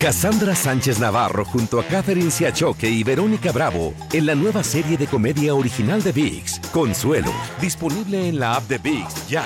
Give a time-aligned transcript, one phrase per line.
[0.00, 5.08] Cassandra Sánchez Navarro junto a Catherine Siachoque y Verónica Bravo en la nueva serie de
[5.08, 9.44] comedia original de VIX, Consuelo, disponible en la app de VIX ya.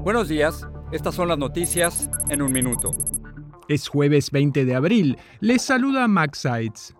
[0.00, 2.90] Buenos días, estas son las noticias en un minuto.
[3.66, 5.16] Es jueves 20 de abril.
[5.40, 6.94] Les saluda Max Sides.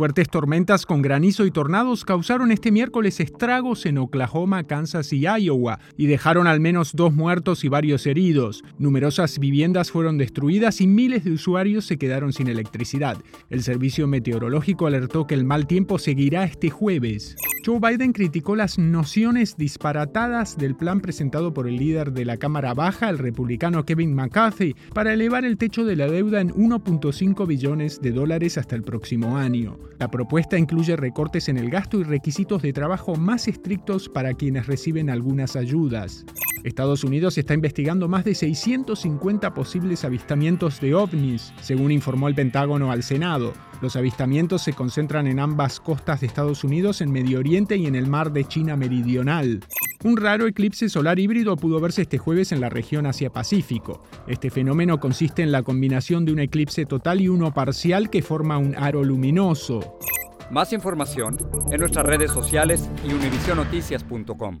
[0.00, 5.78] Fuertes tormentas con granizo y tornados causaron este miércoles estragos en Oklahoma, Kansas y Iowa
[5.98, 8.64] y dejaron al menos dos muertos y varios heridos.
[8.78, 13.18] Numerosas viviendas fueron destruidas y miles de usuarios se quedaron sin electricidad.
[13.50, 17.36] El servicio meteorológico alertó que el mal tiempo seguirá este jueves.
[17.64, 22.72] Joe Biden criticó las nociones disparatadas del plan presentado por el líder de la Cámara
[22.74, 28.00] Baja, el republicano Kevin McCarthy, para elevar el techo de la deuda en 1.5 billones
[28.00, 29.78] de dólares hasta el próximo año.
[29.98, 34.66] La propuesta incluye recortes en el gasto y requisitos de trabajo más estrictos para quienes
[34.66, 36.24] reciben algunas ayudas.
[36.64, 42.92] Estados Unidos está investigando más de 650 posibles avistamientos de ovnis, según informó el Pentágono
[42.92, 43.52] al Senado.
[43.80, 47.94] Los avistamientos se concentran en ambas costas de Estados Unidos, en Medio Oriente y en
[47.94, 49.60] el mar de China Meridional.
[50.04, 54.02] Un raro eclipse solar híbrido pudo verse este jueves en la región Asia-Pacífico.
[54.26, 58.58] Este fenómeno consiste en la combinación de un eclipse total y uno parcial que forma
[58.58, 59.98] un aro luminoso.
[60.50, 61.36] Más información
[61.70, 64.60] en nuestras redes sociales y univisionoticias.com.